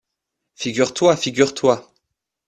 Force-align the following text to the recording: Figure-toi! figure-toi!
Figure-toi! 0.55 1.15
figure-toi! 1.15 1.87